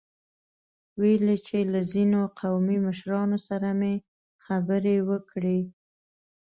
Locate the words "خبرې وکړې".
4.45-5.59